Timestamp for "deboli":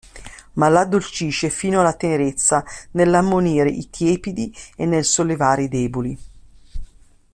5.69-6.17